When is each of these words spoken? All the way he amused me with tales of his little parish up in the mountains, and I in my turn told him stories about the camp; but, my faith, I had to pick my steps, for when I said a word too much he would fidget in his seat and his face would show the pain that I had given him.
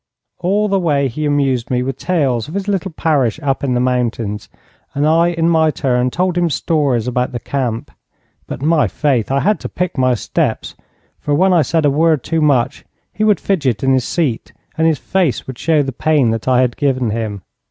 All 0.39 0.67
the 0.67 0.79
way 0.79 1.07
he 1.07 1.27
amused 1.27 1.69
me 1.69 1.83
with 1.83 1.99
tales 1.99 2.47
of 2.47 2.55
his 2.55 2.67
little 2.67 2.89
parish 2.91 3.39
up 3.43 3.63
in 3.63 3.75
the 3.75 3.79
mountains, 3.79 4.49
and 4.95 5.05
I 5.05 5.27
in 5.27 5.47
my 5.47 5.69
turn 5.69 6.09
told 6.09 6.35
him 6.35 6.49
stories 6.49 7.07
about 7.07 7.33
the 7.33 7.39
camp; 7.39 7.91
but, 8.47 8.63
my 8.63 8.87
faith, 8.87 9.29
I 9.31 9.41
had 9.41 9.59
to 9.59 9.69
pick 9.69 9.99
my 9.99 10.15
steps, 10.15 10.73
for 11.19 11.35
when 11.35 11.53
I 11.53 11.61
said 11.61 11.85
a 11.85 11.91
word 11.91 12.23
too 12.23 12.41
much 12.41 12.83
he 13.13 13.23
would 13.23 13.39
fidget 13.39 13.83
in 13.83 13.93
his 13.93 14.03
seat 14.03 14.51
and 14.75 14.87
his 14.87 14.97
face 14.97 15.45
would 15.45 15.59
show 15.59 15.83
the 15.83 15.91
pain 15.91 16.31
that 16.31 16.47
I 16.47 16.61
had 16.61 16.77
given 16.77 17.11
him. 17.11 17.43